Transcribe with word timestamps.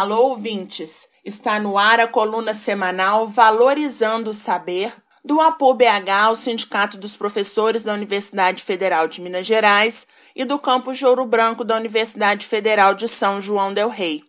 Alô, 0.00 0.30
ouvintes! 0.30 1.06
Está 1.22 1.60
no 1.60 1.76
ar 1.76 2.00
a 2.00 2.08
coluna 2.08 2.54
semanal 2.54 3.26
Valorizando 3.26 4.30
o 4.30 4.32
Saber, 4.32 4.94
do 5.22 5.42
APU-BH, 5.42 6.30
o 6.30 6.34
Sindicato 6.34 6.96
dos 6.96 7.14
Professores 7.14 7.84
da 7.84 7.92
Universidade 7.92 8.62
Federal 8.62 9.06
de 9.06 9.20
Minas 9.20 9.46
Gerais, 9.46 10.06
e 10.34 10.42
do 10.46 10.58
campus 10.58 10.96
de 10.96 11.04
Ouro 11.04 11.26
Branco 11.26 11.64
da 11.64 11.76
Universidade 11.76 12.46
Federal 12.46 12.94
de 12.94 13.06
São 13.06 13.42
João 13.42 13.74
del 13.74 13.90
Rei. 13.90 14.22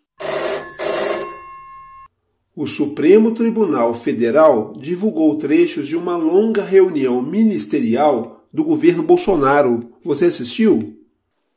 O 2.53 2.67
Supremo 2.67 3.33
Tribunal 3.33 3.93
Federal 3.93 4.73
divulgou 4.75 5.37
trechos 5.37 5.87
de 5.87 5.95
uma 5.95 6.17
longa 6.17 6.65
reunião 6.65 7.21
ministerial 7.21 8.45
do 8.51 8.65
governo 8.65 9.03
Bolsonaro. 9.03 9.93
Você 10.03 10.25
assistiu? 10.25 10.99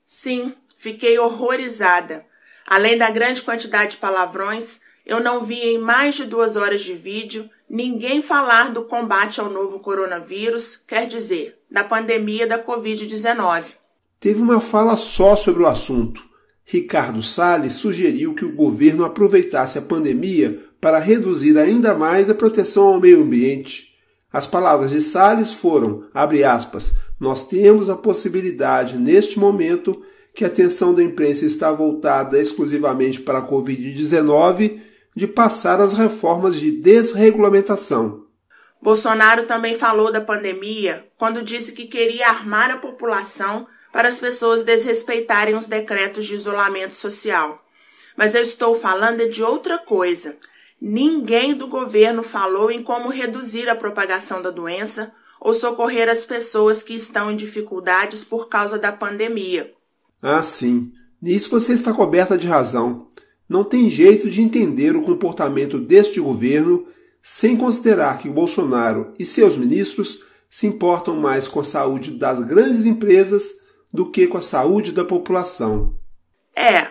Sim, 0.05 0.53
fiquei 0.77 1.19
horrorizada. 1.19 2.25
Além 2.67 2.97
da 2.97 3.11
grande 3.11 3.43
quantidade 3.43 3.93
de 3.93 3.97
palavrões, 3.99 4.81
eu 5.05 5.21
não 5.21 5.45
vi 5.45 5.61
em 5.61 5.79
mais 5.79 6.15
de 6.15 6.25
duas 6.25 6.57
horas 6.57 6.81
de 6.81 6.95
vídeo 6.95 7.49
ninguém 7.69 8.23
falar 8.23 8.71
do 8.71 8.85
combate 8.85 9.41
ao 9.41 9.51
novo 9.51 9.81
coronavírus, 9.81 10.77
quer 10.77 11.07
dizer, 11.07 11.59
da 11.71 11.85
pandemia 11.85 12.47
da 12.47 12.63
Covid-19. 12.63 13.65
Teve 14.19 14.41
uma 14.41 14.61
fala 14.61 14.97
só 14.97 15.37
sobre 15.37 15.63
o 15.63 15.67
assunto. 15.67 16.23
Ricardo 16.65 17.21
Salles 17.21 17.75
sugeriu 17.75 18.35
que 18.35 18.45
o 18.45 18.55
governo 18.55 19.05
aproveitasse 19.05 19.79
a 19.79 19.83
pandemia 19.83 20.65
para 20.81 20.99
reduzir 20.99 21.59
ainda 21.59 21.95
mais 21.95 22.31
a 22.31 22.35
proteção 22.35 22.89
ao 22.89 23.01
meio 23.01 23.23
ambiente. 23.23 23.93
As 24.33 24.47
palavras 24.47 24.91
de 24.91 25.03
Salles 25.03 25.53
foram, 25.53 26.05
abre 26.15 26.43
aspas, 26.43 26.97
nós 27.21 27.47
temos 27.47 27.91
a 27.91 27.97
possibilidade 27.97 28.97
neste 28.97 29.39
momento 29.39 30.03
que 30.35 30.45
a 30.45 30.49
atenção 30.49 30.93
da 30.93 31.03
imprensa 31.03 31.47
está 31.47 31.71
voltada 31.71 32.41
exclusivamente 32.41 33.21
para 33.21 33.39
a 33.39 33.49
Covid-19, 33.49 34.81
de 35.15 35.29
passar 35.29 35.81
as 35.81 35.93
reformas 35.93 36.57
de 36.57 36.73
desregulamentação. 36.73 38.25
Bolsonaro 38.83 39.45
também 39.45 39.75
falou 39.75 40.11
da 40.11 40.21
pandemia 40.21 41.07
quando 41.17 41.43
disse 41.43 41.73
que 41.73 41.87
queria 41.87 42.29
armar 42.29 42.71
a 42.71 42.79
população 42.79 43.67
para 43.93 44.09
as 44.09 44.19
pessoas 44.19 44.65
desrespeitarem 44.65 45.55
os 45.55 45.67
decretos 45.67 46.27
de 46.27 46.35
isolamento 46.35 46.95
social. 46.95 47.65
Mas 48.17 48.35
eu 48.35 48.43
estou 48.43 48.75
falando 48.75 49.29
de 49.31 49.43
outra 49.43 49.79
coisa. 49.79 50.37
Ninguém 50.81 51.55
do 51.55 51.69
governo 51.69 52.23
falou 52.23 52.71
em 52.71 52.83
como 52.83 53.09
reduzir 53.09 53.69
a 53.69 53.77
propagação 53.77 54.43
da 54.43 54.51
doença 54.51 55.15
ou 55.41 55.55
socorrer 55.55 56.09
as 56.09 56.25
pessoas 56.25 56.83
que 56.83 56.95
estão 56.95 57.31
em 57.31 57.37
dificuldades 57.37 58.25
por 58.25 58.49
causa 58.49 58.79
da 58.79 58.91
pandemia. 58.91 59.73
Ah, 60.27 60.43
sim. 60.43 60.91
Nisso 61.21 61.51
você 61.51 61.75
está 61.75 61.93
coberta 61.93 62.39
de 62.39 62.49
razão. 62.49 63.11
Não 63.47 63.63
tem 63.63 63.91
jeito 63.91 64.31
de 64.31 64.41
entender 64.41 64.97
o 64.97 65.03
comportamento 65.03 65.79
deste 65.79 66.19
governo 66.19 66.87
sem 67.23 67.59
considerar 67.59 68.19
que 68.19 68.31
Bolsonaro 68.31 69.13
e 69.19 69.25
seus 69.27 69.55
ministros 69.55 70.25
se 70.49 70.67
importam 70.67 71.15
mais 71.15 71.47
com 71.47 71.61
a 71.61 71.65
saúde 71.65 72.13
das 72.13 72.41
grandes 72.41 72.87
empresas 72.87 73.51
do 73.93 74.11
que 74.11 74.27
com 74.27 74.39
a 74.39 74.41
saúde 74.41 74.93
da 74.93 75.05
população. 75.05 75.95
É, 76.57 76.91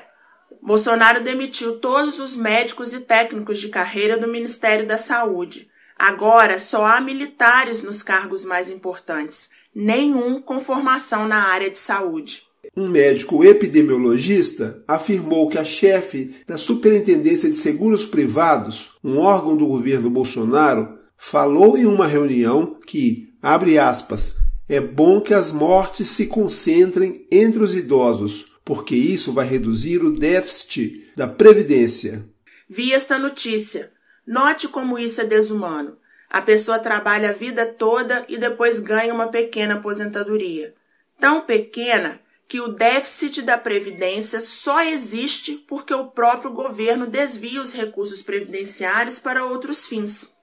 Bolsonaro 0.61 1.23
demitiu 1.23 1.79
todos 1.79 2.19
os 2.19 2.35
médicos 2.35 2.93
e 2.93 2.99
técnicos 2.99 3.59
de 3.59 3.69
carreira 3.69 4.15
do 4.15 4.27
Ministério 4.27 4.85
da 4.85 4.97
Saúde. 4.97 5.71
Agora 5.97 6.59
só 6.59 6.85
há 6.85 7.01
militares 7.01 7.81
nos 7.81 8.03
cargos 8.03 8.45
mais 8.45 8.69
importantes, 8.69 9.49
nenhum 9.73 10.39
com 10.39 10.59
formação 10.59 11.27
na 11.27 11.47
área 11.47 11.71
de 11.71 11.79
saúde. 11.79 12.52
Um 12.75 12.87
médico 12.87 13.43
epidemiologista 13.43 14.83
afirmou 14.87 15.49
que 15.49 15.57
a 15.57 15.65
chefe 15.65 16.35
da 16.47 16.57
Superintendência 16.57 17.49
de 17.49 17.57
Seguros 17.57 18.05
Privados, 18.05 18.91
um 19.03 19.17
órgão 19.17 19.55
do 19.55 19.67
governo 19.67 20.09
Bolsonaro, 20.09 20.97
falou 21.17 21.77
em 21.77 21.85
uma 21.85 22.07
reunião 22.07 22.79
que, 22.85 23.33
abre 23.41 23.77
aspas, 23.77 24.35
é 24.67 24.79
bom 24.79 25.21
que 25.21 25.33
as 25.33 25.51
mortes 25.51 26.09
se 26.09 26.27
concentrem 26.27 27.27
entre 27.29 27.61
os 27.61 27.75
idosos, 27.75 28.45
porque 28.63 28.95
isso 28.95 29.33
vai 29.33 29.45
reduzir 29.45 30.01
o 30.03 30.11
déficit 30.15 31.11
da 31.15 31.27
Previdência. 31.27 32.25
Vi 32.67 32.93
esta 32.93 33.19
notícia. 33.19 33.91
Note 34.25 34.69
como 34.69 34.97
isso 34.97 35.21
é 35.21 35.25
desumano. 35.25 35.97
A 36.29 36.41
pessoa 36.41 36.79
trabalha 36.79 37.29
a 37.29 37.33
vida 37.33 37.65
toda 37.65 38.25
e 38.27 38.37
depois 38.37 38.79
ganha 38.79 39.13
uma 39.13 39.27
pequena 39.27 39.75
aposentadoria. 39.75 40.73
Tão 41.19 41.41
pequena 41.41 42.19
que 42.47 42.59
o 42.59 42.69
déficit 42.69 43.41
da 43.41 43.57
Previdência 43.57 44.39
só 44.39 44.83
existe 44.83 45.53
porque 45.67 45.93
o 45.93 46.07
próprio 46.07 46.51
governo 46.51 47.07
desvia 47.07 47.61
os 47.61 47.73
recursos 47.73 48.21
previdenciários 48.21 49.19
para 49.19 49.45
outros 49.45 49.87
fins. 49.87 50.33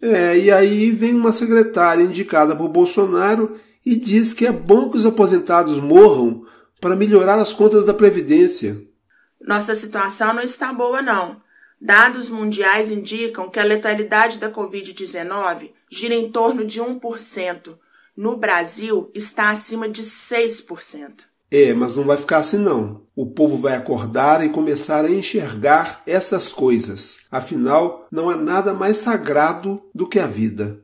É, 0.00 0.38
e 0.38 0.50
aí 0.50 0.90
vem 0.90 1.14
uma 1.14 1.32
secretária 1.32 2.02
indicada 2.02 2.54
por 2.54 2.68
Bolsonaro 2.68 3.58
e 3.84 3.96
diz 3.96 4.34
que 4.34 4.46
é 4.46 4.52
bom 4.52 4.90
que 4.90 4.98
os 4.98 5.06
aposentados 5.06 5.78
morram 5.78 6.44
para 6.80 6.96
melhorar 6.96 7.40
as 7.40 7.52
contas 7.52 7.86
da 7.86 7.94
Previdência. 7.94 8.80
Nossa 9.40 9.74
situação 9.74 10.34
não 10.34 10.42
está 10.42 10.72
boa, 10.72 11.00
não. 11.00 11.40
Dados 11.80 12.30
mundiais 12.30 12.90
indicam 12.90 13.50
que 13.50 13.60
a 13.60 13.64
letalidade 13.64 14.38
da 14.38 14.50
Covid-19 14.50 15.72
gira 15.90 16.14
em 16.14 16.30
torno 16.30 16.64
de 16.64 16.80
1%. 16.80 17.78
No 18.16 18.38
Brasil, 18.38 19.10
está 19.14 19.50
acima 19.50 19.88
de 19.88 20.02
6%. 20.02 21.26
É, 21.50 21.72
mas 21.72 21.94
não 21.94 22.04
vai 22.04 22.16
ficar 22.16 22.38
assim 22.38 22.58
não. 22.58 23.02
O 23.14 23.26
povo 23.26 23.56
vai 23.56 23.74
acordar 23.74 24.44
e 24.44 24.50
começar 24.50 25.04
a 25.04 25.10
enxergar 25.10 26.02
essas 26.06 26.48
coisas. 26.52 27.18
Afinal, 27.30 28.06
não 28.10 28.28
há 28.28 28.36
nada 28.36 28.74
mais 28.74 28.98
sagrado 28.98 29.80
do 29.94 30.08
que 30.08 30.18
a 30.18 30.26
vida. 30.26 30.80